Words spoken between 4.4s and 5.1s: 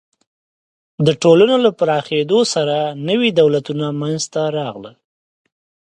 راغلل.